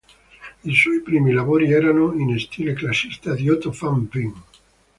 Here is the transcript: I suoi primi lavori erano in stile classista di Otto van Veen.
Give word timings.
I 0.63 0.73
suoi 0.73 1.03
primi 1.03 1.31
lavori 1.31 1.71
erano 1.71 2.13
in 2.13 2.35
stile 2.39 2.73
classista 2.73 3.35
di 3.35 3.47
Otto 3.51 3.69
van 3.69 4.07
Veen. 4.09 4.33